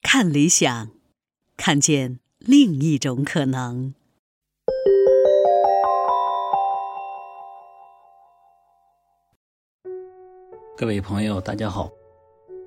[0.00, 0.90] 看理想，
[1.56, 3.92] 看见另一种可能。
[10.76, 11.90] 各位朋友，大家好，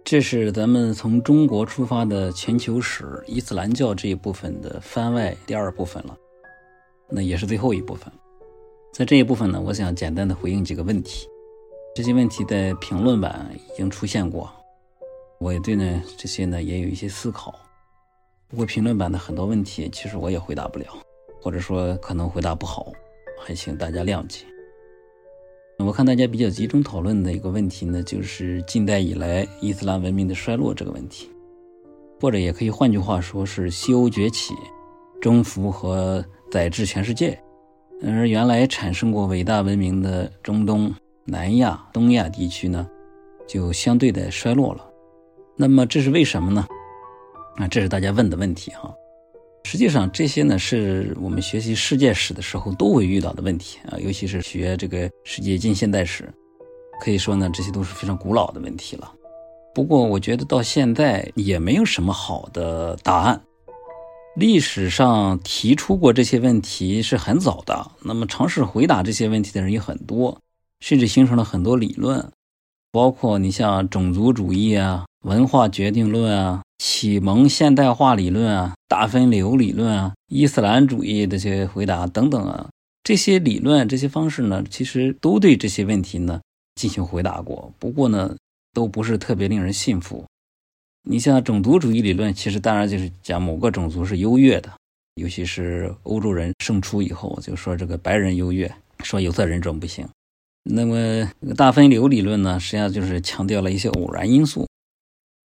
[0.04, 6.16] 这是咱们从中国出发的全球史伊斯兰教这一部分的番外第二部分了，
[7.10, 8.12] 那也是最后一部分。
[8.94, 11.28] 在这一部分呢，我想简单的回应几个问题，
[11.96, 14.52] 这些问题在评论版已经出现过。
[15.42, 17.56] 我也对呢这些呢也有一些思考，
[18.48, 20.86] 不过评论版的很多问题其实我也回答不了，
[21.42, 22.94] 或者说可能回答不好，
[23.44, 24.46] 还请大家谅解。
[25.80, 31.28] 我看大家比较集中讨论的一个问题呢，就是近代以来伊斯兰文明的衰落这个问题，
[32.20, 34.54] 或者也可以换句话说是西欧崛起、
[35.20, 37.36] 征服和宰制全世界，
[38.04, 40.94] 而原来产生过伟大文明的中东、
[41.26, 42.88] 南亚、东亚地区呢，
[43.48, 44.88] 就相对的衰落了。
[45.62, 46.66] 那么这是为什么呢？
[47.58, 48.92] 啊，这是大家问的问题哈。
[49.64, 56.28] 实际上，这些呢是我们学习世界史的时候都会遇到的问题啊，尤其是学这个世界近现代史，
[57.00, 59.14] 可以说呢，这些都是非常古老的问题了。
[59.72, 63.40] 不过，我觉得到现在也没有什么好的答案。
[64.36, 70.36] 历史上提出过这些问题是很早的，那么尝试回答这些问题的人也很多，
[70.80, 72.32] 甚至形成了很多理论，
[72.92, 75.06] 包括你像种族主义啊。
[75.22, 82.70] 文化决定论啊，启蒙现代化理论啊，大分流理论啊，伊斯兰主义这些回答等等啊，
[83.04, 86.42] 这些理论、这些方式呢，其实都对这些问题呢
[86.74, 87.72] 进行回答过。
[87.78, 88.36] 不过呢，
[88.74, 90.26] 都不是特别令人信服。
[91.04, 94.72] 你像种族主义理论，其实当然就是讲某个种族是优越的，
[95.16, 98.72] 尤其是欧洲人胜出以后，就说这个白人优越，
[99.04, 100.08] 说有色人种不行。
[100.64, 104.68] 那么大分流理论呢，实际上就是强调了一些偶然因素。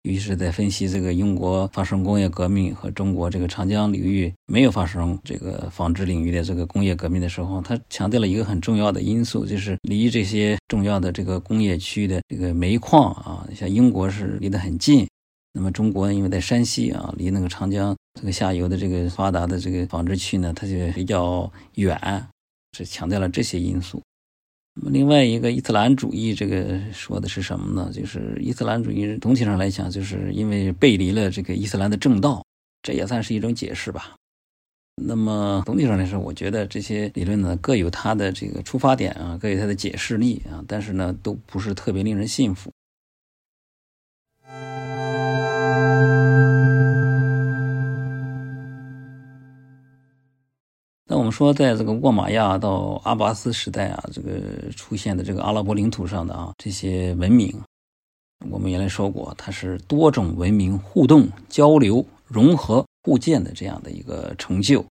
[0.05, 15.07] 于是，在分析这个英国发生工业革命和中国这个长江流域没有发生这个纺织领域的这个工业革命的时候，他强调了一个很重要的因素，就是离这些重要的这个工业区的这个煤矿啊，像英国是离得很近，
[15.53, 21.99] 那么中国因为在山西啊，离那个长江这个下游的这个发达的这个纺织区呢，它就比较远，
[22.77, 23.99] 是强调了这些因素。
[24.77, 27.89] 那么另外一个伊斯兰主义，这个说的是什么呢？
[27.93, 32.45] 就是伊斯兰主义总体上来讲，就是因为背离了这个伊斯兰的正道，
[32.81, 34.15] 这也算是一种解释吧。
[35.01, 42.69] 那么总体上来说，我觉得这些理论呢各有它的这个出发点啊，各有它的解释力啊，但是呢都不是特别令人信服。
[51.07, 57.61] 那我们说，在这个沃玛亚到阿巴斯时代啊，这个出现的这个阿拉伯领土上的啊这些文明，
[58.49, 64.83] 我们原来说过，它是多种文明互动、交流、融合、互鉴的这样的一个成就。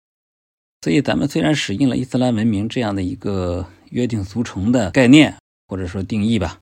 [0.82, 5.36] 所以，咱们虽然使用了伊斯兰文明这样的一个约定俗成的概念
[5.68, 6.60] 或者说定义吧，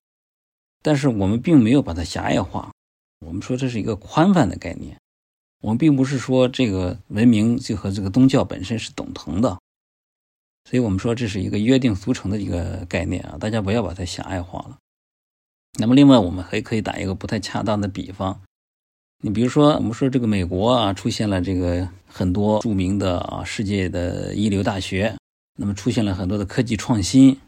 [0.81, 2.71] 但是我们并没有把它狭隘化。
[3.25, 4.97] 我们说这是一个宽泛的概念。
[5.61, 9.59] 我们并不是说这个文明就和这个宗教本身是等同的，
[10.69, 14.77] 所以我们说这是一个约定俗成的一个概念啊，大家不要把它狭隘化了。
[15.79, 18.41] 那么，另外我们还可以打一个不太恰当的比方，
[19.23, 25.15] 你比如说，我们说这个美国啊出现了这个很多著名的啊世界的一流大学，
[25.59, 27.39] 那么出现了很多的科技创新，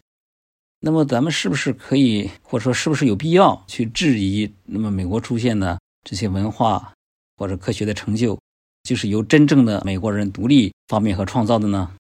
[0.80, 6.94] 那么咱们是不是可以或者说是不是有必要去质疑，那么美国出现的这些文化？
[7.44, 8.40] 或者科学的成就，
[8.84, 11.92] 就是由真正的美国人独立发明和创造的呢？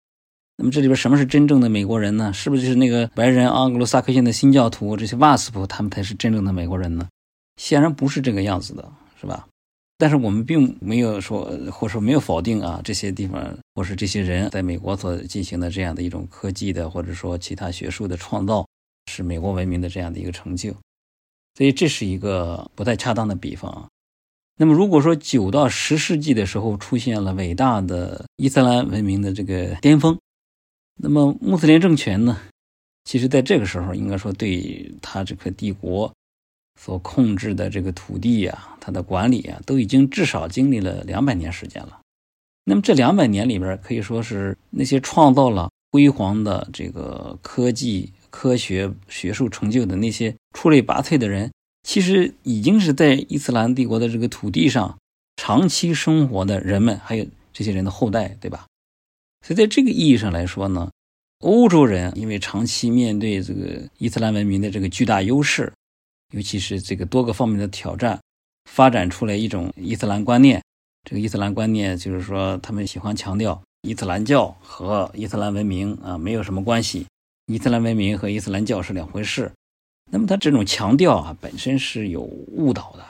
[0.55, 2.31] 那么这里边什么是真正的美国人呢？
[2.31, 7.09] 是不是就是那个白人盎格鲁撒克逊的新教徒这些 WASP 他们才是真正的美国人呢？
[7.57, 8.89] 显然不是这个样子的，
[9.19, 9.45] 是吧？
[9.97, 18.65] 但是我们并没有说，或者说没有否定啊这些地方或是这些人在美国所进行的这样的一种科技的或者说其他学术的创造
[19.11, 20.71] 是美国文明的这样的一个成就，
[21.55, 23.89] 所以这是一个不太恰当的比方。
[24.55, 30.17] 那么，如果说九到十世纪的时候出现了伟大的伊斯兰文明的这个巅峰，
[31.01, 32.39] 那么穆斯林政权呢，
[33.03, 36.13] 其实在这个时候应该说对他这个帝国
[36.79, 41.99] 所控制的这个土地啊，它的管理啊，都已经至少经历了两百年时间了。
[42.63, 51.51] 那么这两百年里边，可以说是那些创造了辉煌的这个科技、科学、学术成就的那些出类拔萃的人。
[51.83, 54.97] 其实已经是在伊斯兰帝国的这个土地上
[55.35, 58.65] 长期生活的人们，还有这些人的后代，对吧？
[59.45, 60.89] 所以在这个意义上来说呢，
[61.39, 65.73] 欧洲人因为长期面对这个伊斯兰文明的这个巨大优势，
[66.31, 68.19] 尤其是这个多个方面的挑战，
[68.69, 70.63] 发展出来一种伊斯兰观念，
[71.03, 77.05] 这个伊斯兰观念就是说，他们喜欢强调伊斯兰教和伊斯兰文明啊没有什么关系，
[77.47, 79.51] 伊斯兰文明和伊斯兰教是两回事。
[80.13, 83.03] 那么他这种强调啊，本身是有误导的。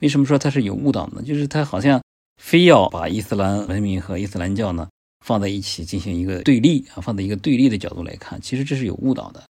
[0.00, 1.22] 为什么说他是有误导呢？
[1.22, 2.02] 就是他好像
[2.42, 4.88] 非要把伊斯兰文明和伊斯兰教呢
[5.24, 9.40] 放在一起进行一个对立啊，放在一个对立的角度来看，其实这是有误导的。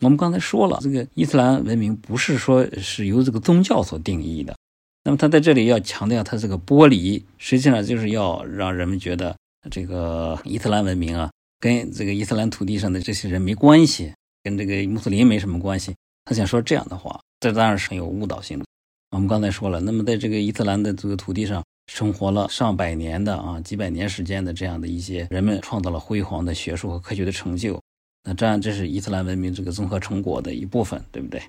[0.00, 4.56] 我们刚才说了，这个伊斯兰文明不是说是由这个宗教所定义的。
[5.04, 9.36] 那么他在这里要强调，他这个剥离，实际上就是要让人们觉得
[9.70, 11.30] 这个伊斯兰文明啊，
[11.60, 15.94] 跟这个伊斯兰土地上的这些人没关系，跟这个穆斯林没什么关系。
[16.24, 18.64] 他想说这样的话，这当然是很有误导性的。
[19.10, 27.80] 我们刚才说了，那么在这个伊斯兰的这个土地上生活了上百年的啊，几百年时间的这样的一些人们，创造了辉煌的学术和科学的成就，
[28.24, 31.42] 那这样这是伊斯兰文明这个综合成果的一部分，对不对？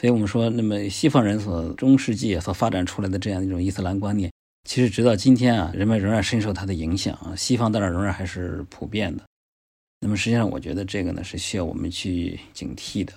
[0.00, 4.32] 所以我们说，那么西方人所中世纪所发展出来的这样一种伊斯兰观念，
[4.64, 7.36] 其实直到今天啊，人们仍然深受它的影响啊。
[7.36, 9.22] 西方当然仍然还是普遍的。
[10.00, 13.12] 那么实际上，我觉得这个呢是需要我们去警惕的。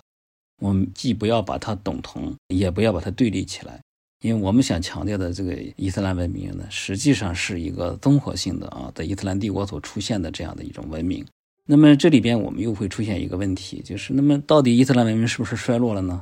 [0.62, 3.82] 我们既不要把它等同，也不要把它对立起来，
[4.22, 11.26] 因为我们想强调的这个伊斯兰文明呢，实际上是一个综合性的啊，在伊斯兰帝国所出现的这样的一种文明。
[11.66, 16.22] 那么这里边我们又会出现一个问题，就是那么到底伊斯兰文明是不是衰落了呢？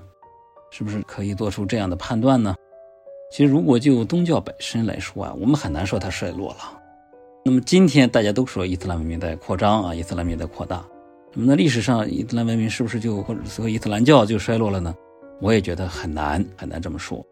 [0.71, 2.56] 是不是可以做出这样的判断呢？
[3.31, 6.80] 其实，如果就宗教本身来说啊，我们很难说它衰落了。
[7.44, 10.86] 那么今天大家都说伊斯兰文明在扩张啊，伊斯兰文明在扩大。
[11.34, 14.94] 那么那历史上伊斯兰文明是不是就或者说伊斯兰教就衰落了呢？
[15.42, 17.26] 我也觉得很难很难这么说。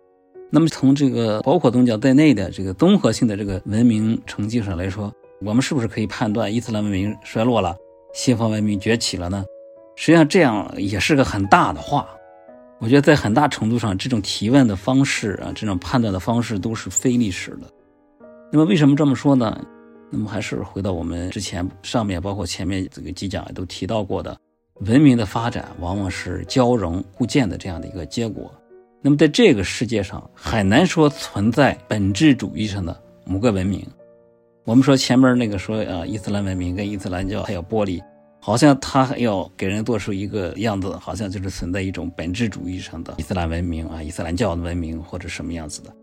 [0.50, 5.12] 那么从这个包括宗教在内的这个综合性的这个文明成绩上来说，
[5.42, 7.76] 我们是不是可以判断伊斯兰文明衰落了，
[8.14, 9.44] 西方文明崛起了呢？
[9.96, 12.08] 实际上这样也是个很大的话。
[12.80, 17.64] 我觉得在很大程度上，这种提问的方式啊，这种判断的方式都是非历史的。
[18.52, 19.60] 那么为什么这么说呢？
[20.10, 24.38] 那么还是回到我们之前上面，包括前面这个几讲都提到过的，
[24.82, 28.52] 文明的发展往往是交融互鉴的这样的一个结果。
[29.02, 33.86] 那么在这个世界上，很难说存在本质主义上的某个文明。
[34.66, 38.02] 我们说前面那个说啊，伊斯兰文明跟伊斯兰教还有玻璃。
[38.40, 45.94] 好像他要给人做出一个样子，好像就是存在一种本质主义上的伊斯兰文明啊，伊斯兰教的文明或者什么样子的。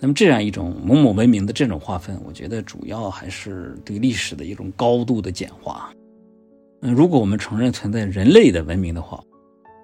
[0.00, 5.90] 那么这样一种某某文明的这种划分，我觉得主要还是对历史的一种高度的简化。
[6.82, 9.22] 嗯，如果我们承认存在人类的文明的话，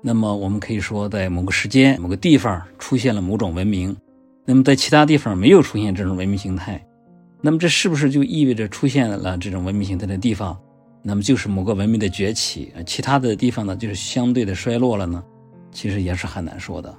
[0.02, 3.96] 那么我们可以说，在某个时间、某个地方出现了某种文明，
[4.44, 6.84] 那么在其他地方没有出现这种文明形态，
[7.40, 10.58] 那么这是不是就意味着出现了这种文明形态的地方？
[11.02, 15.24] 那么就是某个文明的崛起，其他的地方呢就是相对的衰落了呢，
[15.72, 16.94] 其实也是很难说的。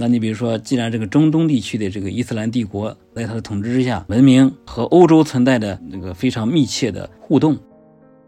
[0.00, 7.58] 那你比如说，既然这个中东地区的这个伊斯兰帝国在他的统治之下，文明和欧洲存在的那个非常密切的互动，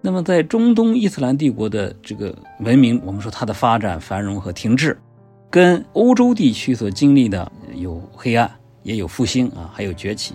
[0.03, 4.99] 那么在中东伊斯兰帝国的这个文明，我们说它的发展繁荣和停滞，
[5.49, 8.51] 跟欧洲地区所经历的有黑暗，
[8.83, 10.35] 也有复兴啊，还有崛起。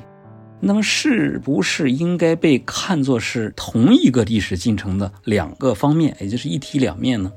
[0.61, 7.29] 那么是不是应该被看作是同一个历史进程的两个方面，也就是一体两面呢？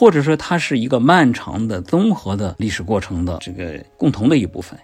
[0.00, 4.80] 或者说它是一个漫长的综合的历史过程的这个共同的一部分，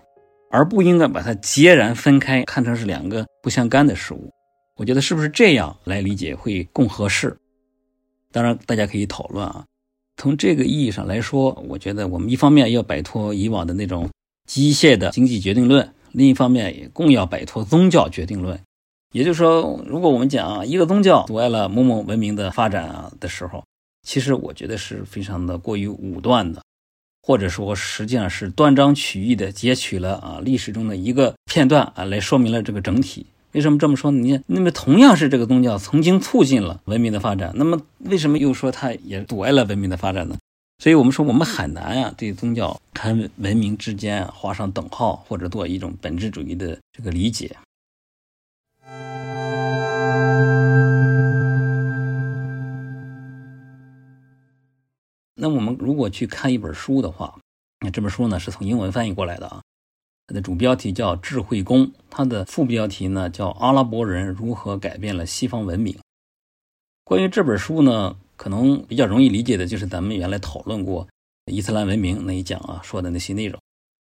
[0.51, 4.31] 而不应该把它截然分开，看成是两个不相干的事物？
[4.77, 7.35] 我觉得是不是这样来理解会更合适？
[8.31, 9.65] 当然，大家可以讨论啊。
[10.19, 14.11] 从这个意义上来说，我觉得我们一方面要摆脱以往的那种
[14.47, 15.95] 机械的经济决定论。
[16.13, 18.61] 另一方面，也更要摆脱宗教决定论。
[19.13, 23.65] 也就是说，如果我们讲啊，一个宗教阻碍了某某文明的发展啊的时候，
[24.07, 26.63] 其实我觉得是非常的过于武断的，
[27.23, 33.27] 或者说实际上是断章取义的截取了啊历史中的一个片段啊来说明了这个整体。
[33.51, 34.21] 为什么这么说呢？
[34.21, 40.37] 你那么同样是这个宗教曾经促进了文明的发展，那么为什么又说它也阻碍了文明的发展呢？
[40.79, 47.57] 所以我们说，我们很难啊，对宗教跟文明之间画上等号，或者做一种本质主义的这个理解。
[55.37, 57.39] 那我们如果去看一本书的话，
[57.81, 59.63] 那这本书呢是从英文翻译过来的啊，
[60.27, 65.95] 它的主标题叫《智慧宫》，它的副标题呢叫《阿拉伯人如何改变了西方文明》。
[67.05, 68.17] 关于这本书呢？
[68.39, 71.09] 可能比较容易理解的就是咱们原来讨论过
[71.47, 73.59] 伊斯兰文明那一讲啊说的那些内容。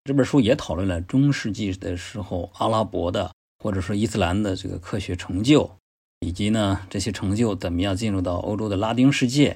[0.04, 3.32] 这本书也讨论了中世纪的时候阿拉伯的
[3.64, 5.72] 或者说伊斯兰的这个科学成就，
[6.20, 9.56] 以及呢这些成就怎么样进入到欧洲的拉丁世界。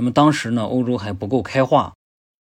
[0.00, 1.92] 那么当时呢欧洲还不够开化，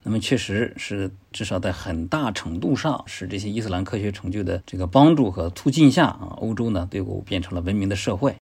[0.04, 8.36] 那么确实是至少在很大程度上是这些伊斯兰科学成就的这个帮助和促进下啊，欧洲呢最后变成了文明的社会。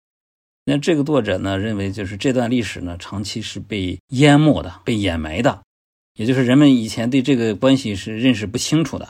[0.66, 5.62] 那这个作者呢认为，就是这段历史呢长期是被淹没的、被掩埋的，
[6.16, 9.08] 也就是人们以前对这个关系是认识不清楚的。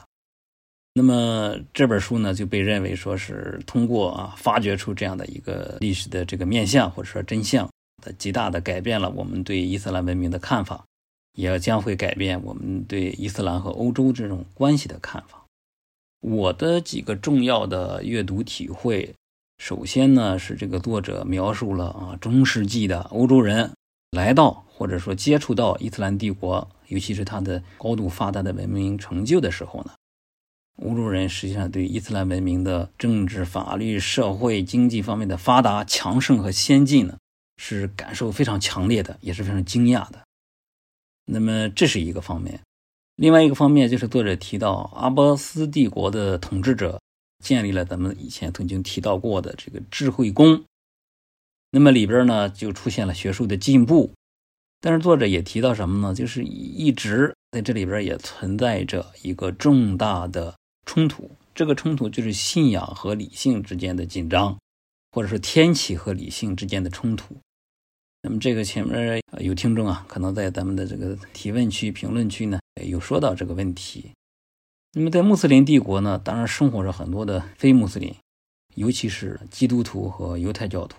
[0.91, 7.69] 那么这本书呢就被认为说是通过啊发掘出这样的一个历史的这个面相或者说真相，
[8.03, 10.85] 它极大的改变了我们对伊斯兰文明的看法。
[11.33, 15.45] 也将会改变我们对伊斯兰和欧洲这种关系的看法。
[16.19, 19.13] 我的几个重要的阅读体会，
[19.59, 23.71] 首先呢是这个作者描述了啊中世纪的欧洲人
[24.09, 29.91] 来到或者说接触到伊斯兰帝国，尤其是它的高度发达的文明成就的时候呢，
[30.81, 37.19] 欧洲人实际上对伊斯兰文明的政治、法律、社会、经济方面的发达、强盛和先进呢，
[37.57, 40.21] 是感受非常强烈的，也是非常惊讶的。
[41.25, 42.61] 那么这是一个方面，
[43.15, 47.01] 另外一个方面就是作者提到阿波斯帝国的统治者
[47.43, 50.63] 建立了咱们以前曾经提到过的这个智慧宫，
[51.71, 54.13] 那么里边呢就出现了学术的进步，
[54.79, 56.13] 但是作者也提到什么呢？
[56.15, 64.57] 就是一直在这里边也存在着一个重大的冲突，这个冲突就是信仰和理性之间的紧张，
[65.11, 67.35] 或者是天启和理性之间的冲突。
[68.27, 74.11] 那么这个前面有听众啊，可能在咱们的这个提问区、评论区呢，有说到这个问题。
[74.91, 78.13] 那么在穆斯林帝国呢，当然生活着很多的非穆斯林，
[78.75, 80.97] 尤其是基督徒和犹太教徒。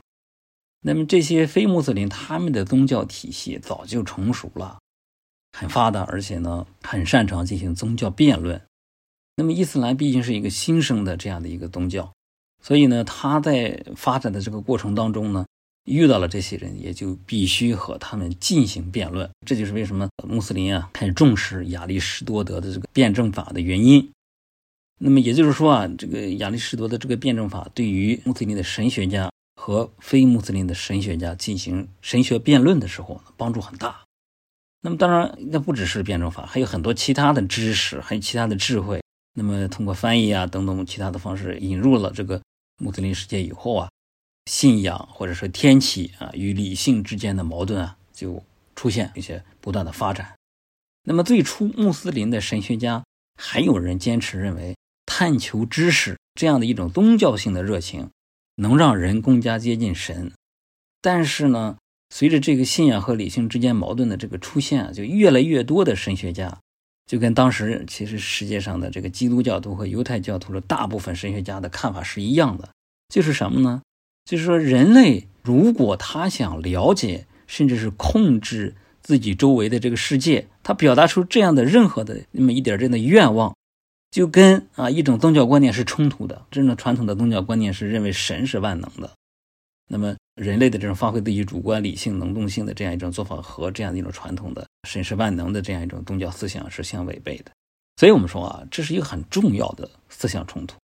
[0.81, 4.79] 那么这些非穆斯林，他们的宗教体系早就成熟了，
[5.53, 8.63] 很发达，而且呢，很擅长进行宗教辩论。
[9.37, 12.11] 那么伊斯兰毕竟是一个新生的这样的一个宗教，
[12.63, 15.45] 所以呢，它在发展的这个过程当中呢。
[15.89, 19.29] 遇到了这些人，也就必须和他们进行辩论。
[19.47, 24.11] 这就是为什么穆斯林啊很重视亚里士多德的这个辩证法的原因。
[25.01, 34.03] 那么也就是说啊，这个亚里士多德这个辩证法对于穆斯林的神学家和非穆斯林的神学家进行神学辩论的时候帮助很大。
[34.83, 39.01] 那么当然，那不只是辩证法，还有很多其他的知识，还有其他的智慧。
[39.35, 42.41] 那么通过翻译啊等等其他的方式引入了这个
[42.79, 43.89] 穆斯林世界以后啊。
[44.49, 48.43] 信仰或者说天启啊与理性之间的矛盾啊就
[48.75, 50.35] 出现，一些不断的发展。
[51.05, 53.05] 那么最初穆斯林的神学家
[53.37, 54.75] 还有人坚持认为，
[55.05, 58.09] 探求知识这样的一种宗教性的热情
[58.57, 60.33] 能让人更加接近神。
[61.03, 61.77] 但是呢，
[62.09, 66.59] 随着这个信仰和理性之间矛盾的这个出现啊，就越来越多的神学家
[67.07, 72.71] 就跟当时其实世界上的这个基督教徒和犹太教徒的大部分神学家的看法是一样的，
[73.09, 73.83] 就是什么呢？
[74.29, 83.57] 就是说，人类如果他想了解，甚至是控制自己周围的这个世界，他表达出这样的任何的那么一点这样的愿望，
[84.11, 86.45] 就跟啊一种宗教观念是冲突的。
[86.51, 89.11] 真正传统的宗教观念是认为神是万能的，
[89.89, 97.51] 那么人类的这种发挥自己主观理性能动性的这样一种做法，和这样的一种传统的神是万能的这样一种宗教思想是相违背的。
[97.97, 100.77] 所以我们说啊，这是一个很重要的思想冲突。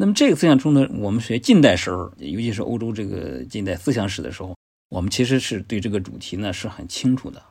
[0.00, 4.56] 那么这个思想冲突，我们学近代时候，尤其是欧洲这个近代思想史的时候，
[4.90, 7.42] 我们其实是对这个主题呢是很清楚的。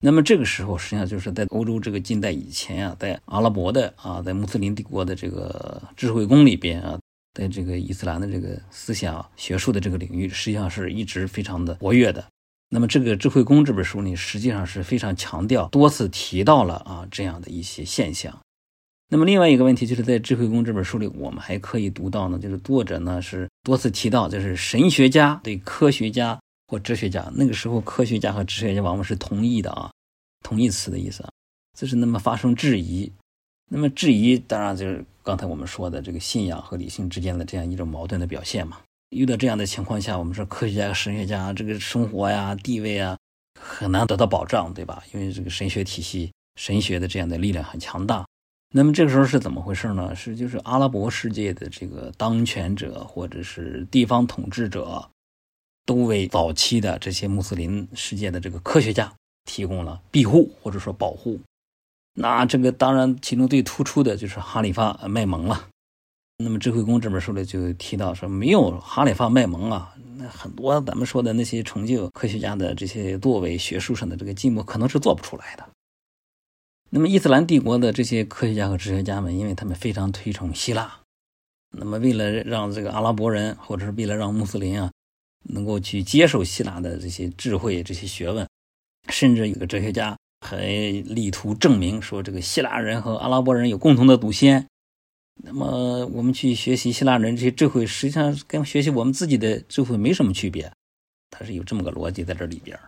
[0.00, 6.98] 那么这个时候，实际上就是在欧洲这个近代以前啊，在阿拉伯的啊，在穆斯林帝国的这个智慧宫里边啊，
[7.34, 12.24] 在这个伊斯兰的这个思想学术的这个领域，实际上是一直非常的活跃的。
[12.70, 18.40] 那么这个智慧宫这本书呢，实际上是非常强调，多次提到了啊这样的一些现象。
[19.14, 29.88] 那么另外一个问题就是在《智慧宫》这本书里，我们还可以读到呢，就是作者呢是多次提到，就是神学家对科学家或哲学家，那个时候科学家和哲学家往往是同义的啊，
[30.42, 31.30] 同义词的意思啊，
[31.78, 33.08] 就是那么发生质疑。
[33.70, 38.80] 那么质疑当然就是刚才我们说的这个信仰和理性之间的这样一种矛盾的表现嘛。
[39.10, 43.16] 遇到这样的情况下，我们说科学家和神学家这个生活呀、地位啊
[43.60, 45.04] 很难得到保障，对吧？
[45.12, 48.26] 因为这个神学体系、神学的这样的力量很强大。
[48.76, 50.12] 那么这个时候是怎么回事呢？
[50.16, 55.08] 是就是阿拉伯世界的这个当权者或者是地方统治者，
[55.86, 59.12] 都为早期的这些穆斯林世界的这个科学家
[59.44, 61.38] 提供了庇护或者说保护。
[62.14, 65.68] 那这个当然其中最突出的就是哈里发卖萌了。
[66.38, 75.64] 那么《智慧宫》这本书里就提到说，没有哈里发卖萌啊，那很多咱们说的那些成就科学家的这些作为、学术上的这个进步，可能是做不出来的。
[76.90, 81.00] 那么伊斯兰帝国的这些科学家和哲学家们，因为他们非常推崇希腊，
[81.70, 84.92] 那么为了让这个阿拉伯人，或者是为了让穆斯林啊，
[85.42, 88.48] 能够去接受希腊的这些智慧、这些学问，
[89.08, 90.66] 甚至有个哲学家还
[91.06, 94.66] 力图证明说这个希腊人和阿拉伯人有共同的祖先。
[95.42, 100.70] 那么我们去学习希腊人这些智慧，实际上跟学习我们自己的智慧没什么区别。
[101.28, 102.78] 它是有这么个逻辑在这里边。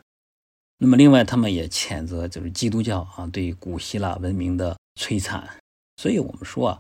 [0.79, 5.49] 那么另外，他们也谴责就是基督教啊对古希腊文明的摧残。
[5.97, 6.79] 所以我们说啊，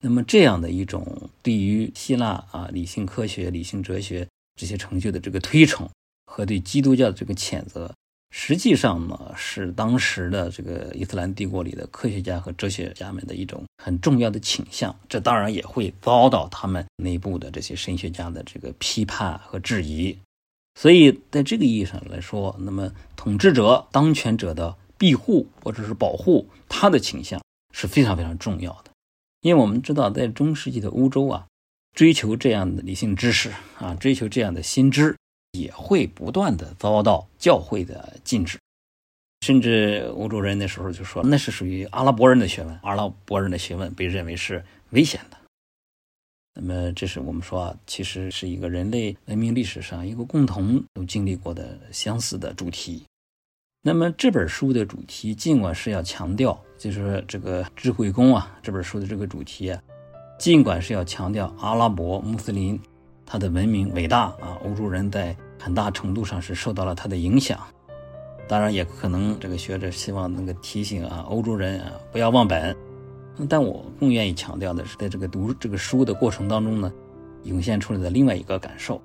[0.00, 5.90] 那么这样的一种对于希腊啊理性科学、理性哲学这些成就的这个推崇
[6.26, 7.92] 和对基督教的这个谴责。
[8.36, 14.94] 实际上呢，是当时的这个伊斯兰帝国里的科学家和哲学家们的一种很重要的倾向。
[15.08, 20.16] 这当然也会遭到他们内部的这些神学家的这个批判和质疑。
[20.74, 27.40] 所以，在这个意义上来说，那么统治者、当权者的庇护或者是保护他的倾向
[27.72, 28.90] 是非常非常重要的。
[29.40, 31.46] 因为我们知道，在中世纪的欧洲啊，
[31.94, 35.16] 追求这样的理性知识啊，追求这样的新知。
[35.56, 38.58] 也会不断的遭到教会的禁止，
[39.42, 45.36] 甚至欧洲人那时候就说那是属于阿拉伯人的学问，阿拉伯人的学问被认为是危险的。
[46.56, 53.04] 那么，这是我们说啊，其实是一个人类文明历史上一个共同都经历过的相似的主题。
[53.82, 59.82] 那么这本书的主题，尽管是要强调，就是说这个智慧宫啊，这本书的这个主题啊，
[60.38, 62.80] 尽管是要强调阿拉伯穆斯林
[63.26, 67.58] 他的文明伟大啊，欧洲人在很大程度上是受到了他的影响，
[68.46, 72.74] 当然也可能这个学者希望能够提醒啊欧洲人啊不要忘本，
[73.48, 76.92] 但我更愿意强调的是，在这个读这个书的过程当中呢，
[77.42, 79.00] 涌现出来的另外一个感受，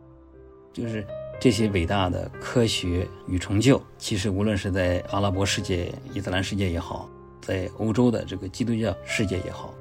[0.74, 1.06] 就是
[1.40, 7.10] 这些伟大的科学与成就，其实无论是在阿拉伯世界、伊斯兰世界也好，
[7.42, 9.74] 在欧洲的这个基督教世界也好，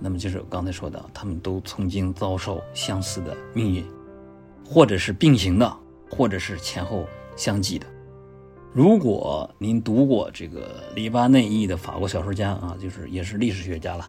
[0.00, 3.84] 那么就是我刚才说的，他们都曾经遭受相似的命运，
[4.64, 5.76] 或者是并行的。
[6.14, 7.06] 或者是前后
[7.36, 7.86] 相继的。
[8.74, 14.06] 如果您读过这个黎巴嫩裔的法国小说家啊，就是也是历史学家了，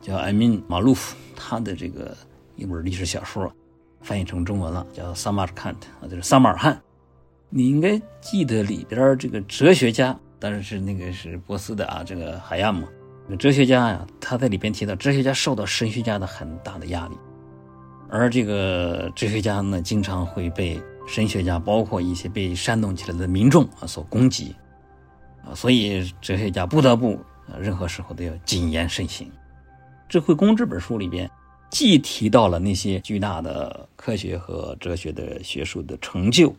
[0.00, 2.16] 叫艾米马路夫，他的这个
[2.54, 3.52] 一本历史小说
[4.00, 6.80] 翻译成中文了，叫《萨马尔坎》啊，就是萨马尔罕。
[7.50, 12.86] 你应该记得里边这个哲学家，当然是那个是波斯的啊，这个海亚姆，
[13.26, 17.18] 这个哲学家呀，他在里边提到，哲学家受到神学家的很大的压力，
[18.08, 20.80] 而这个哲学家呢，经常会被。
[21.06, 24.54] 神学家包括一些被煽动起来的民众啊所攻击，
[25.44, 27.18] 啊，所以哲学家不得不
[27.58, 29.28] 任何时候都要谨言慎行。
[30.08, 31.30] 《智慧宫》这本书里边，
[31.70, 36.54] 既提到了那些巨大的科学和哲学的学术的成就，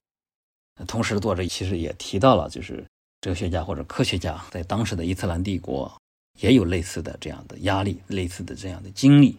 [0.87, 2.85] 同时作者其实也提到了，就是
[3.21, 5.93] 哲学家或者科学家在当时的伊斯兰帝国
[6.39, 9.37] 也有类似的这样的压力，类似的这样的经历。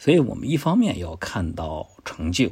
[0.00, 2.50] 所以我们一方面要看到成就。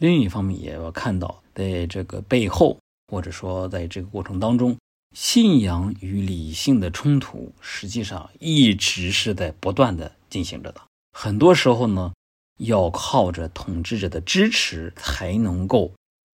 [0.00, 4.78] 另一方面，也要看到，在这个背后，或者说在这个过程当中，
[5.14, 10.80] 信仰与理性的冲突，实际上一直是在不断的进行着的。
[11.12, 12.14] 很多时候呢，
[12.56, 15.92] 要靠着统治者的支持，才能够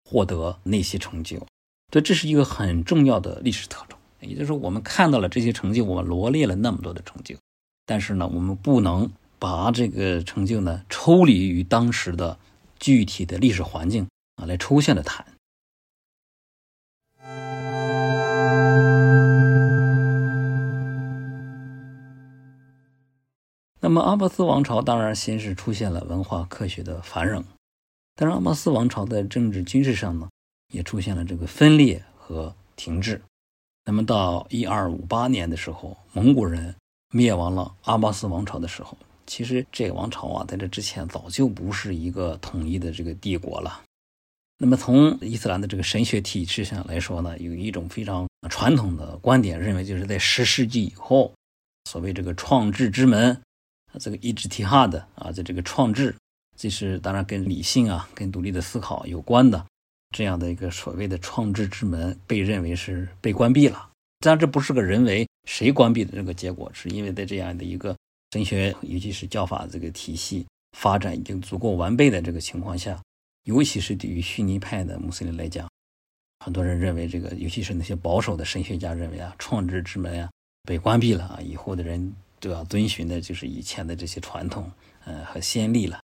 [0.08, 1.44] 获得那些成就。
[1.92, 3.98] 这这是一个很重要的历史特征。
[4.20, 7.36] 也就是说，我们看到了这些成就，我们罗列了那么多的成就，
[7.88, 12.38] 但是呢，我们不能把这个成就呢抽离于当时的。
[12.80, 15.26] 具体的历史环境啊，来抽象的谈。
[23.80, 27.44] 那么阿巴斯王朝当然先是出现了文化科学的繁荣，
[28.16, 30.28] 但是阿巴斯王朝在政治军事上呢，
[30.74, 33.22] 也出现了这个分裂和停滞。
[33.86, 36.76] 那么到一二五八年的时候，蒙古人
[37.12, 38.98] 灭亡了阿巴斯王朝的时候。
[39.28, 43.82] 其实这个王朝啊，在这之前早就不是一个统一的这个帝国了。
[44.58, 51.34] 那么从伊斯兰的这个神学体制上来说呢，有一种非常传统的观点，认为就是在十世纪以后，
[51.90, 53.42] 所谓这个创制之门，
[54.00, 56.16] 这个伊之提哈的啊，在这个创制，
[56.56, 59.66] 这是当然跟理性啊、跟独立的思考有关的
[60.16, 63.90] 这样的一个所谓的创制之门，被认为是被关闭了。
[64.20, 67.94] 当然，这不是个人为谁关闭的这个结果，是因为在这样的一个。
[68.36, 70.46] 神学，尤其是教法这个体系
[70.78, 73.02] 发展已经足够完备的这个情况下，
[73.44, 75.70] 尤其是对于逊尼派的穆斯林来讲，
[76.42, 80.30] 很多人认为这个，尤其是那些保守的神学家认为啊，创制之门啊
[80.64, 84.70] 被关闭了啊，以后的人都要遵循的就是以前的这些传统，
[85.06, 86.02] 呃和先例了。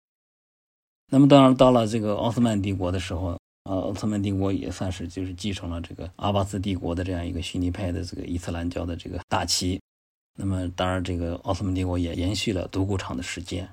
[1.11, 9.79] 那么当然到了这个奥斯曼帝国的时候，呃，奥斯曼帝国也算是就是继承了这个阿巴斯帝国的这样一个逊尼派的这个伊斯兰教的这个大旗。
[10.37, 13.69] 那么，当然，这个奥斯曼帝国也延续了足够长的时间，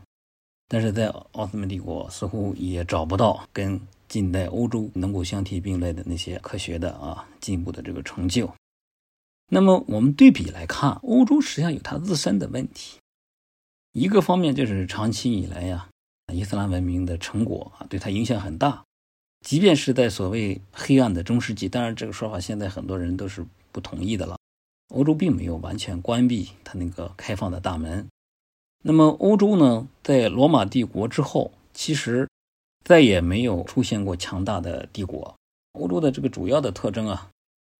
[0.68, 8.52] 但是在奥斯曼帝国似乎也找不到跟近代欧洲能够相提并论的那些科学的啊进步的这个成就。
[9.50, 12.98] 那么我们对比来看，欧洲实际上有它自身的问题。
[13.92, 15.88] 一个方面就是长期以来呀，
[16.32, 18.84] 伊斯兰文明的成果啊，对它影响很大。
[19.44, 24.38] 即便是在所谓黑暗的中世纪，当然这个说法现在很多人都是不同意的了。
[24.94, 28.06] 欧洲并没有完全关闭它那个开放的大门。
[28.82, 32.28] 那么欧洲呢，在罗马帝国之后，其实
[32.84, 35.34] 再也没有出现过强大的帝国。
[35.72, 37.30] 欧洲的这个主要的特征啊，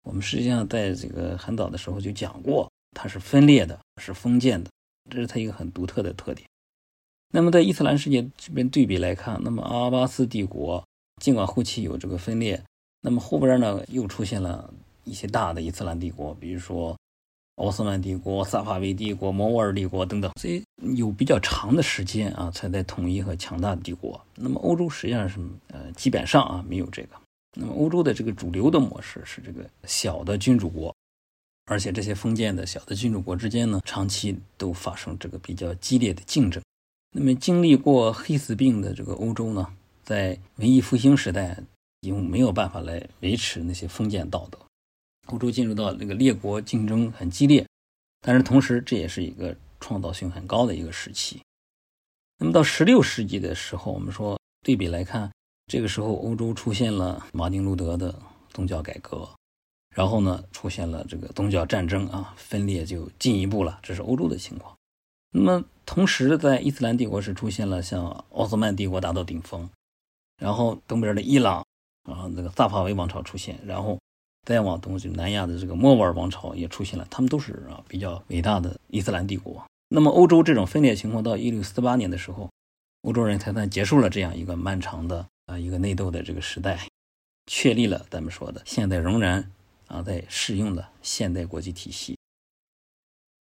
[0.05, 4.70] 我们实际上在这个很早的时候就讲过，它是分裂的，是封建的，
[5.11, 6.48] 这是它一个很独特的特点。
[7.33, 10.83] 那么在伊斯兰世界这边对比来看，那么阿巴斯帝国。
[11.20, 12.64] 尽管后期有这个分裂，
[13.03, 14.72] 那么后边呢又出现了
[15.05, 16.98] 一些大的伊斯兰帝国，比如说
[17.57, 20.62] 奥斯曼帝国、萨法维帝国、摩尔帝国等等，所以
[20.97, 24.21] 有比较长的时间啊才在统一和强大的帝国。
[24.35, 25.38] 那么欧洲实际上是
[25.69, 27.09] 呃基本上啊没有这个。
[27.55, 30.95] 那么欧洲的这个主流的模式是这个小的君主国，
[31.67, 36.62] 而且这些封建的小的君主国之间呢长期都发生这个比较激烈的竞争。
[37.15, 39.67] 那么经历过黑死病的这个欧洲呢？
[40.03, 41.57] 在文艺复兴时代，
[42.01, 44.59] 已经没有办法来维持那些封建道德，
[45.28, 47.66] 欧洲进入到那个列国竞争很激烈，
[48.20, 51.40] 但是同时这也是一个创造性很高的一个时期。
[52.38, 55.30] 那么到十六世纪的时候，我们说对比来看，
[55.66, 58.14] 这个时候欧洲出现了马丁路德的
[58.50, 59.28] 宗教改革，
[59.94, 64.76] 然后呢出现了这个宗教战争啊，分裂就进一步了，这是欧洲的情况。
[65.30, 69.68] 那么同时在伊斯兰帝国是出现了像奥斯曼帝国达到顶峰。
[70.38, 71.64] 然后东边的伊朗，
[72.08, 73.96] 然后这个萨法维王朝出现，然后
[74.42, 79.64] 再往东就南亚的这个莫卧儿王朝也出现了，他们都是啊比较伟大的伊斯兰帝国。
[79.88, 82.50] 那么欧洲这种分裂情况到一六四八年的时候，
[83.02, 86.87] 欧洲人才算结束了这样一个漫长的啊一个内斗的这个时代，
[87.46, 89.50] 确立了咱们说的现在仍然
[89.88, 92.16] 啊在适用的现代国际体系。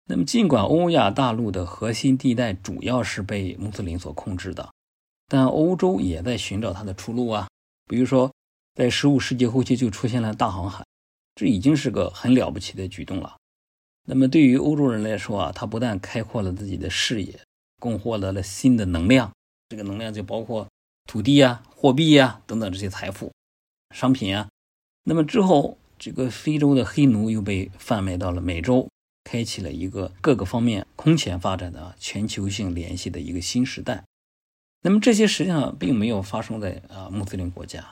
[0.07, 4.69] 那么尽管欧亚大陆的核心地带主要是被穆斯林所控制的。
[5.27, 7.47] 但欧洲也在寻找它的出路啊，
[7.87, 8.29] 比如说，
[8.75, 10.83] 在十五世纪后期就出现了大航海，
[11.35, 13.37] 这已经是个很了不起的举动了。
[14.07, 17.39] 那么对于欧洲人来说啊，他不但开阔了自己的视野，
[17.79, 19.31] 更获得了新的能量，
[19.69, 20.67] 这个能量就包括
[21.05, 23.31] 土地呀、货币呀等等这些财富、
[23.95, 24.49] 商品啊。
[25.03, 28.89] 那么之后，这个非洲的黑奴又被贩卖到了美洲，
[29.23, 34.03] 开启了一个各个方面空前发展的全球性联系的一个新时代。
[34.81, 37.85] 那么这些实际上并没有发生在啊穆斯林国家，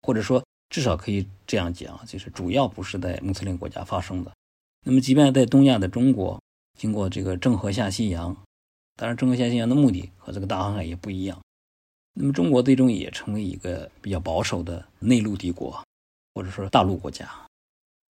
[0.00, 0.42] 或者说
[0.72, 4.32] 至少可以这样讲，就是主要不是在穆斯林国家发生的。
[4.86, 6.40] 那么即便在东亚的中国，
[6.78, 8.34] 经过这个郑和下西洋，
[8.96, 11.38] 当然郑和下西洋的目的和这个大航海也不一样。
[12.14, 15.84] 那么中国最终也成为一个比较保守的内陆帝国，
[16.32, 17.28] 或者说大陆国家。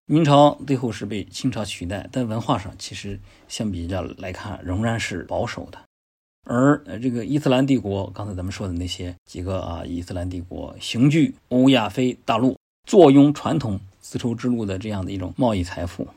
[0.06, 5.80] 明朝最后是被清朝取代，但文化上其实相比较来看仍然是保守的。
[6.44, 16.08] 而呃，这个伊斯兰帝国，刚才咱们说的那些几个啊，伊斯兰帝国雄踞欧亚非大陆，坐拥传统丝绸之路的这样的一种贸易财富。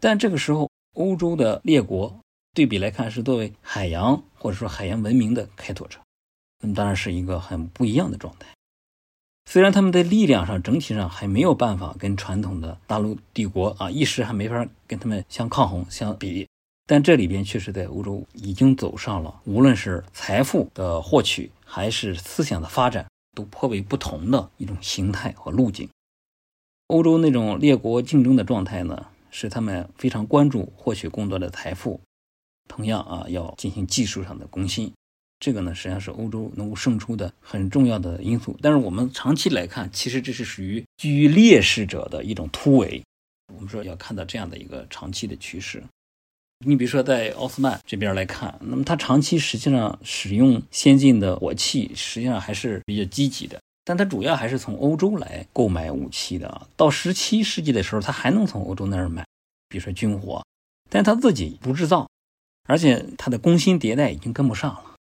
[0.00, 2.18] 但这个时候，欧洲的列国
[2.54, 5.98] 对比来看，是作为海洋或者说海洋文明的开拓者，
[6.62, 8.46] 那么当然是一个很不一样的状态。
[9.44, 16.48] 虽然他们在力量上整体上还没有办法跟传统的大陆帝国啊一时还没法跟他们相抗衡相比。
[16.86, 25.88] 但这里边确实在欧洲已经走上了，无论是财富的获取还是思想的发展，都颇为不同的一种形态和路径。
[26.88, 32.02] 欧洲那种列国竞争的状态呢，使他们非常关注获取更多的财富，
[32.68, 34.92] 同样啊要进行技术上的攻新。
[35.40, 38.56] 这个呢实际上是欧洲能够胜出的很重要的因素。
[38.60, 43.02] 但是我们长期来看，其实这是属于居于劣势者的一种突围。
[43.54, 45.82] 我们说要看到这样的一个长期的趋势。
[46.66, 53.60] 你比如说，在奥斯曼这边来看，那么他长期实际上使用先进的火器，实际上还是比较积极的。
[53.84, 56.66] 但他主要还是从欧洲来购买武器的。
[56.74, 59.26] 到十七世纪的时候，他还能从欧洲那儿买，
[59.68, 60.42] 比如说军火，
[60.88, 62.08] 但他自己不制造，
[62.64, 64.94] 而且他的工薪迭代已经跟不上了。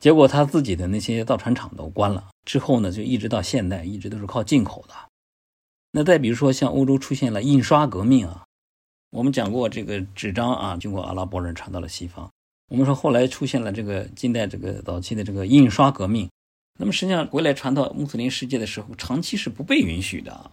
[0.00, 2.26] 结果他自己的那些造船厂都关了。
[2.44, 4.94] 之后呢，就一直到现代，一直都是靠进口的。
[5.92, 8.45] 那再比如说，像欧洲出现了印刷革命啊。
[9.10, 12.30] 我们讲过这个纸张啊，经过阿拉伯人传到了西方。
[12.68, 16.28] 我们说后来出现了这个近代这个早期的这个印刷革命，
[16.78, 20.50] 那么实际上回来传到穆斯林世界的时候，长期是不被允许的。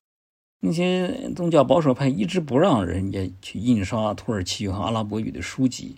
[0.60, 5.98] 那些宗教保守派一直不让人家去印刷土耳其语和阿拉伯语的书籍，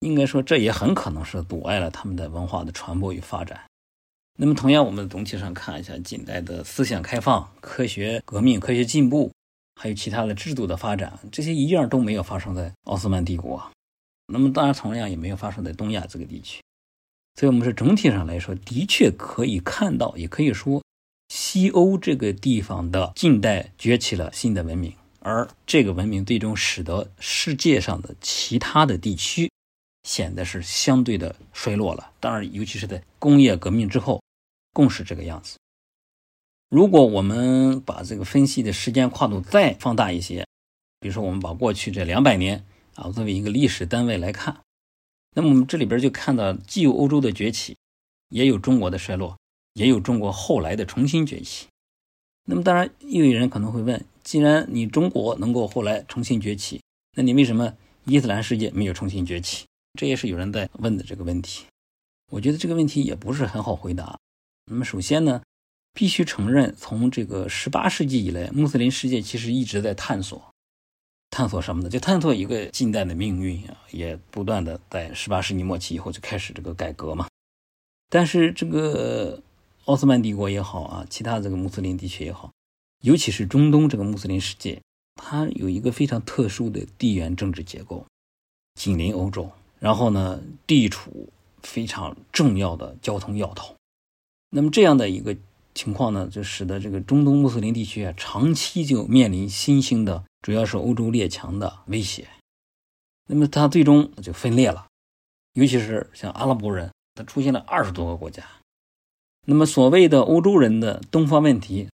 [0.00, 3.60] 应该说这也很可能是阻碍了他们的文化的传播与发展。
[4.38, 9.32] 那么同样，我们总体上看一下近代的思想开放、科学革命、科学进步。
[9.78, 13.62] 还有其他的制度的发展，这些一样都没有发生在奥斯曼帝国。
[14.26, 16.60] 那么当然，同样也没有发生在东亚这个地区。
[17.38, 20.82] 所以，我们是整体上来说，的确可以看到，也可以说，
[21.28, 29.50] 西欧这个地方的近代崛起了新的文明，而这个文明最终使得世界上的其他的地区
[30.04, 32.10] 显得是相对的衰落了。
[32.18, 34.22] 当然，尤其是在工业革命之后，
[34.72, 35.58] 更是这个样子。
[36.68, 40.44] 如果我们把这个分析的时间跨度再放大一些，
[40.98, 42.64] 比如说我们把过去这两百年
[42.96, 44.62] 啊作为一个历史单位来看，
[45.34, 47.76] 那么我们这里边就看到既有欧洲的崛起，
[48.30, 49.38] 也有中国的衰落，
[49.74, 51.68] 也有中国后来的重新崛起。
[52.46, 56.82] 那么当然，又有人可能会问：既然你中国能够后来重新崛起，
[57.16, 57.74] 那你为什么
[58.06, 59.66] 伊斯兰世界没有重新崛起？
[59.98, 61.64] 这也是有人在问的这个问题。
[62.32, 64.18] 我觉得这个问题也不是很好回答。
[64.64, 65.40] 那么首先呢？
[65.96, 70.52] 必须承认，从这个十八世纪以来，穆斯林世界其实一直在探索，
[71.30, 71.88] 探索什么呢？
[71.88, 77.26] 就探索一个近代的命运啊，也不断的在十八世纪末期以后就开始这个改革嘛。
[78.10, 79.42] 但是这个
[79.86, 82.52] 奥斯曼帝国也好啊，其他这个穆斯林地区也好，
[83.00, 84.78] 尤其是中东这个穆斯林世界，
[85.14, 88.04] 它有一个非常特殊的地缘政治结构，
[88.74, 91.30] 紧邻欧洲，然后呢，地处
[91.62, 93.74] 非常重要的交通要道，
[94.50, 95.34] 那么这样的一个。
[95.76, 102.26] 情况呢，就使得这个中东穆斯林地区啊，长期就面临新兴的，主要是欧洲列强的威胁。
[103.28, 104.86] 那么它最终就分裂了，
[105.52, 108.42] 尤其是像阿拉伯人，它出现了二十多个国家。
[109.44, 111.88] 那么所谓的欧洲人的东方问题，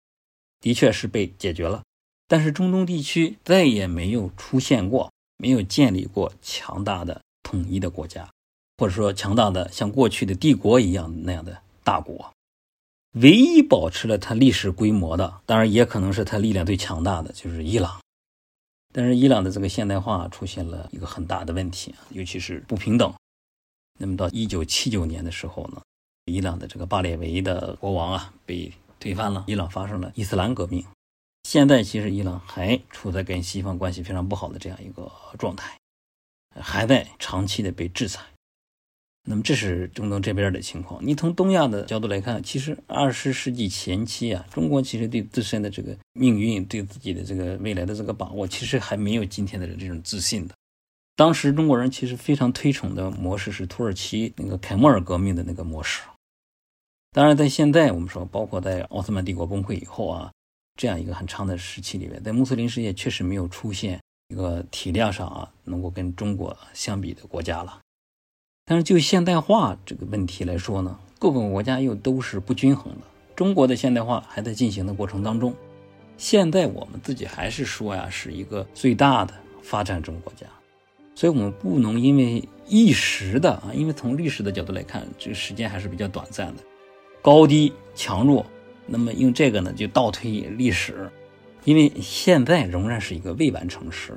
[0.60, 1.82] 的确是被解决了，
[2.28, 8.28] 但是中东地区再也没有出现过，没有建立过强大的统一的国家，
[8.76, 12.30] 或者说强大的像过去的帝国一样那样的大国。
[13.14, 18.00] 唯一保持了它历史规模的，当然也可能是它力量最强大的，就是伊朗。
[18.92, 23.12] 但是伊朗的这个现代化出现了一个很大的问题，尤其是不平等。
[23.98, 25.82] 那么到一九七九年的时候呢，
[26.26, 30.84] 伊朗的这个巴列维的国王啊被推翻了，伊朗发生了伊斯兰革命。
[31.44, 35.76] 现在其实伊朗还处在跟西方关系非常不好的这样一个状态，
[36.60, 38.22] 还在长期的被制裁。
[39.24, 41.04] 那么这是中东这边的情况。
[41.04, 50.54] 你从东亚的角度来看，其实二十世纪前期啊，中国其实对自身的这个命运、对自己的这个未来的这个把握，其实还没有今天的这种自信的。
[51.16, 56.00] 当时中国人其实非常推崇的模式是土耳其那个凯末尔革命的那个模式。
[57.12, 60.32] 当然，在现在我们说，包括在奥斯曼帝国崩溃以后啊，
[60.76, 67.78] 这样一个很长的时期里面，在穆斯林世界确实没有出现一个体量上啊能够跟中国相比的国家了。
[68.70, 73.00] 但是就现代化这个问题来说呢，各个国家又都是不均衡的。
[73.34, 75.52] 中国的现代化还在进行的过程当中，
[76.16, 80.46] 现在我们自己还是说呀，是一个最大的发展中国家，
[81.16, 86.62] 所以我们不能因为一时的啊，因为从历史的角度来看，这个时间还是比较短暂的，
[87.20, 88.46] 高低强弱，
[88.86, 91.10] 那么用这个呢就倒推历史，
[91.64, 94.16] 因为现在仍然是一个未完成时。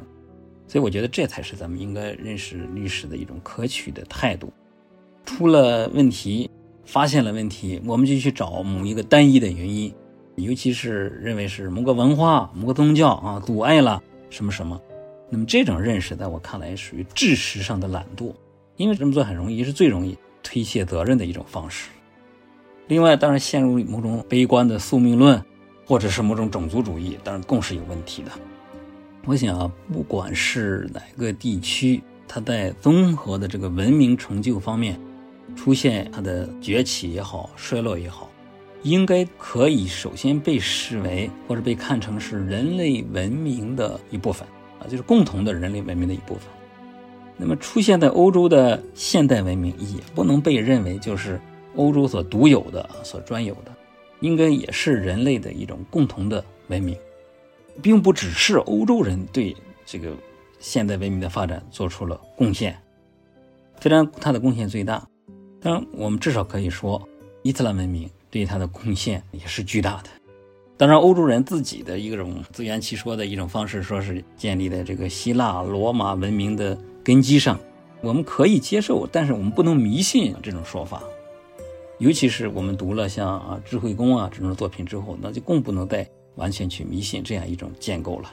[0.68, 4.52] 所以我觉得这才是咱们应该认识历史的一种可取的态度。
[5.26, 6.50] 出了问题，
[6.86, 9.94] 发现了问题，我们就去找某一个单一的原因，
[10.36, 14.80] 尤其是认为是某个文化、某个宗教啊阻碍了什么什么。
[15.30, 18.34] 那么这种认识，在我看来属于知识上的懒惰，
[18.76, 21.90] 因为这么做很容易，是最容易推卸责任的一种方式。
[22.88, 25.42] 另外，当然陷入某种悲观的宿命论，
[25.86, 28.32] 或者是某种种族主义，当然更是有问题的。
[29.26, 35.00] 我想啊，不管是哪个地区，它在综合的这个文明成就方面
[35.56, 38.30] 出现它的崛起也好、衰落也好，
[38.82, 44.46] 应该可以首先被视为或者被看成是人类文明的一部分
[44.78, 46.44] 啊，就是共同的人类文明的一部分。
[47.38, 51.40] 那么出现在欧洲的现代文明也不能被认为就是
[51.78, 53.72] 欧洲所独有的、所专有的，
[54.20, 56.98] 应该也是人类的一种共同的文明。
[57.82, 59.56] 并不只是欧洲人对
[59.86, 60.16] 这个
[60.60, 62.78] 现代文明的发展做出了贡献，
[63.82, 65.06] 虽然它的贡献最大，
[65.60, 67.02] 但我们至少可以说，
[67.42, 70.10] 伊斯兰文明对它的贡献也是巨大的。
[70.76, 77.60] 当然，欧洲人自己的一种自圆其说的一种方式，说是建立在这个希腊罗马文明的根基上，
[78.02, 81.04] 我们可以接受，但是我们不能迷信这种说法。
[82.00, 86.10] 尤其是我们读了像啊智慧宫啊这种作品之后，那就更不能再。
[86.36, 88.32] 完全去迷信这样一种建构了。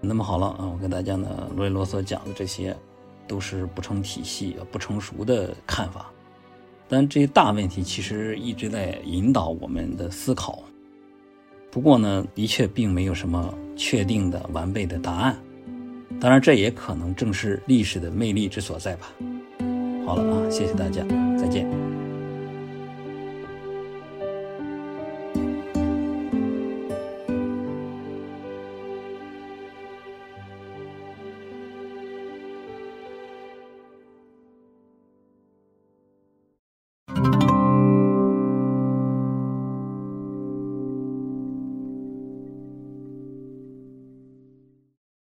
[0.00, 2.76] 那么好了啊，我跟大家呢啰里啰嗦讲的这些，
[3.26, 6.10] 都是不成体系、不成熟的看法。
[6.88, 10.62] 但这些大问题其实一直在引导我们的思考。
[11.70, 15.36] 不过呢，的确并没有什么确定的完备的答案。
[16.18, 19.12] 当然，这也可能正是历史的魅力之所在吧。
[20.06, 21.02] 好了啊，谢谢大家，
[21.36, 21.97] 再见。